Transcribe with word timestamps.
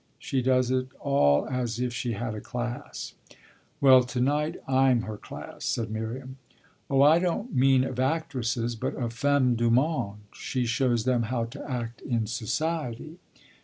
She 0.17 0.41
does 0.41 0.71
it 0.71 0.87
all 0.99 1.47
as 1.47 1.79
if 1.79 1.93
she 1.93 2.13
had 2.13 2.33
a 2.33 2.41
class." 2.41 3.13
"Well, 3.79 4.01
to 4.03 4.19
night 4.19 4.55
I'm 4.67 5.03
her 5.03 5.15
class," 5.15 5.63
said 5.63 5.91
Miriam. 5.91 6.37
"Oh 6.89 7.03
I 7.03 7.19
don't 7.19 7.53
mean 7.55 7.83
of 7.83 7.99
actresses, 7.99 8.75
but 8.75 8.95
of 8.95 9.13
femmes 9.13 9.57
du 9.59 9.69
monde. 9.69 10.21
She 10.33 10.65
shows 10.65 11.03
them 11.03 11.21
how 11.29 11.43
to 11.45 11.63
act 11.69 12.01
in 12.01 12.25
society." 12.25 13.19